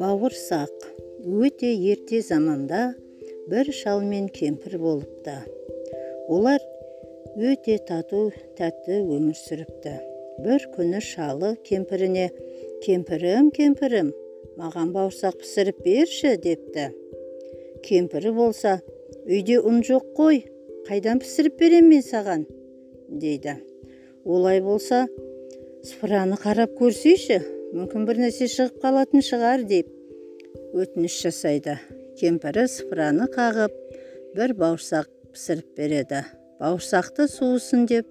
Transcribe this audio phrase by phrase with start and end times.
[0.00, 0.74] бауырсақ
[1.44, 2.94] өте ерте заманда
[3.50, 5.34] бір шал мен кемпір болыпты.
[6.28, 6.64] Олар
[7.36, 9.94] өте тату тәтті өмір сүріпті.
[10.40, 12.30] Бір күні шалы кемпіріне
[12.86, 14.12] кемпірім кемпірім
[14.56, 16.90] маған бауырсақ пісіріп берші депті.
[17.84, 18.80] Кемпірі болса
[19.26, 20.46] үйде ұн жоқ қой
[20.88, 22.48] қайдан пісіріп берем мен саған?
[23.08, 23.67] дейді.
[24.28, 25.06] Олай болса
[25.88, 27.38] сыпыраны қарап көрсейші
[27.72, 29.88] мүмкін бір нәрсе шығып қалатын шығар деп
[30.76, 31.78] өтініш жасайды.
[32.20, 33.74] Кемпірі сыпыраны қағып
[34.36, 36.24] бір бауырсақ пісіріп береді.
[36.60, 38.08] Бауырсақты суысын деп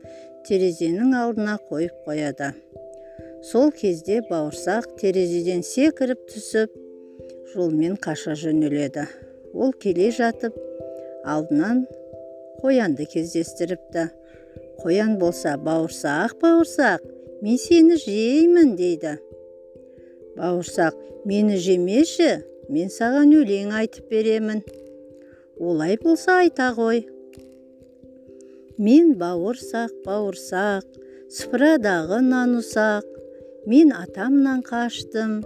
[0.48, 2.54] терезенің алдына қойып қояды.
[3.44, 6.74] Сол кезде бауырсақ терезеден секіріп түсіп
[7.54, 9.06] жолмен қаша жөнеледі.
[9.54, 10.56] Ол келе жатып
[11.26, 11.86] алдынан
[12.64, 14.10] қоянды кездестіріпті.
[14.82, 17.02] Қоян болса бауырсақ бауырсақ
[17.42, 19.18] мен сені жеймін дейді.
[20.38, 22.32] Бауырсақ мені жемеші
[22.70, 24.64] мен саған өлең айтып беремін.
[25.60, 27.06] Олай болса айта ғой.
[28.78, 30.86] Мен бауырсақ бауырсақ
[31.34, 33.06] сыпырадағы нан ұсақ.
[33.68, 35.42] Мен атамнан қаштым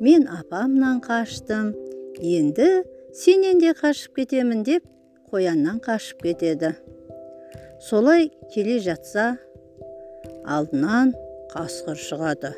[0.00, 1.72] мен апамнан қаштым.
[2.20, 4.84] Енді сенен де қашып кетемін деп
[5.30, 6.74] қояннан қашып кетеді.
[7.84, 9.24] Солай келе жатса
[10.48, 11.10] алдынан
[11.52, 12.54] қасқыр шығады.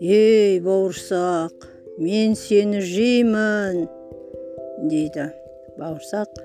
[0.00, 1.66] Ей бауырсақ
[2.00, 3.84] мен сені жеймін!
[4.88, 5.26] дейді.
[5.76, 6.40] Бауырсақ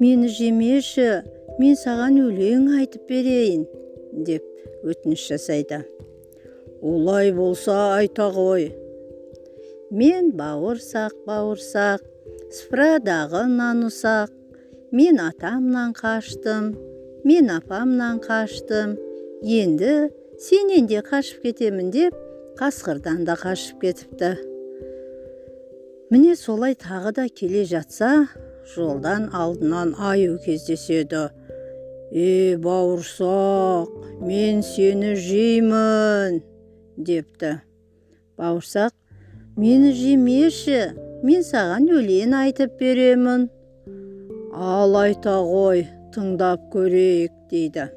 [0.00, 1.22] мені жемеші
[1.56, 3.64] мен саған өлең айтып берейін!
[4.12, 4.44] деп
[4.84, 5.80] өтініш жасайды.
[6.84, 8.68] Олай болса айта ғой!
[9.88, 12.04] Мен бауырсақ бауырсақ
[12.52, 14.36] сыпырадағы нан ұсақ
[14.92, 16.74] мен атамнан қаштым
[17.24, 18.96] мен апамнан қаштым.
[19.42, 22.14] Енді сенен де қашып кетемін деп
[22.58, 24.30] қасқырдан да қашып кетіпті.
[26.10, 28.28] Міне солай тағы да келе жатса
[28.74, 31.28] жолдан алдынан аю кездеседі.
[32.12, 36.42] Е бауырсақ мен сені жеймін
[36.96, 37.60] депті.
[38.38, 38.94] Бауырсақ
[39.58, 40.80] мені жемеші
[41.26, 43.48] мен саған өлең айтып беремін
[44.54, 45.82] ал айта ғой
[46.14, 47.88] тыңдап көрейік дейді.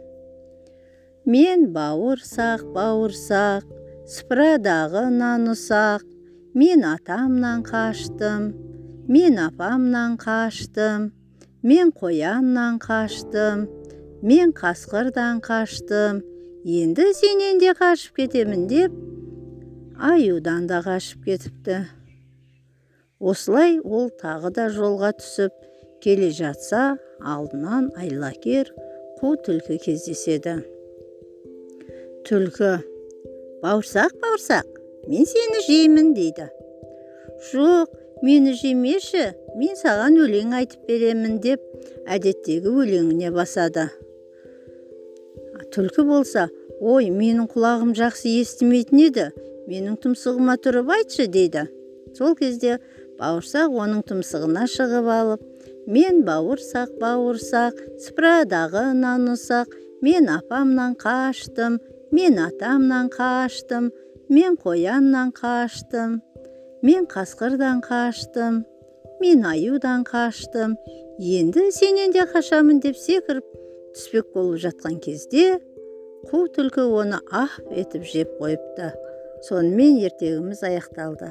[1.25, 3.67] Мен бауырсақ бауырсақ
[4.09, 6.03] сыпырадағы нан ұсақ
[6.57, 8.51] мен атамнан қаштым
[9.07, 11.11] мен апамнан қаштым.
[11.63, 13.67] Мен қояннан қаштым
[14.22, 16.22] мен қасқырдан қаштым.
[16.66, 18.91] Енді сенен де қашып кетемін деп
[19.99, 21.78] аюдан да қашып кетіпті.
[23.19, 25.53] Осылай ол тағы да жолға түсіп
[26.03, 28.72] келе жатса алдынан айлакер
[29.22, 30.56] қу түлкі кездеседі.
[32.25, 32.72] Түлкі
[33.62, 34.67] бауырсақ бауырсақ
[35.07, 36.47] мен сені жеймін дейді.
[37.51, 37.94] Жоқ
[38.25, 41.61] мені жемеші мен саған өлең айтып беремін деп
[42.06, 43.90] әдеттегі өлеңіне басады.
[45.72, 46.50] Түлкі болса
[46.81, 49.29] ой менің құлағым жақсы естімейтін еді
[49.69, 51.67] менің тұмсығыма тұрып айтшы дейді.
[52.17, 52.79] Сол кезде
[53.22, 55.50] бауырсақ оның тұмсығына шығып алып
[55.88, 59.72] мен бауырсақ бауырсақ сыпырадағы нан ұсақ
[60.02, 61.80] мен апамнан қаштым
[62.12, 63.91] мен атамнан қаштым
[64.30, 66.20] мен қояннан қаштым
[66.81, 68.64] мен қасқырдан қаштым
[69.22, 70.75] мен аюдан қаштым.
[71.20, 73.46] Енді сенен де қашамын деп секіріп
[73.94, 75.59] түспек болып жатқан кезде
[76.31, 78.90] қу түлкі оны ах етіп жеп қойыпты.
[79.46, 81.30] Сонымен ертегіміз аяқталды.